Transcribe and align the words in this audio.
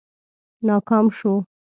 ناکام 0.67 1.05
شو. 1.17 1.33